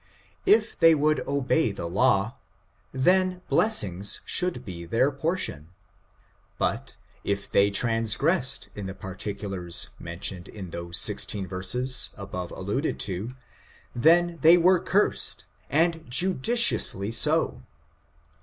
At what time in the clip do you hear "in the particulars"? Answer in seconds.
8.73-9.91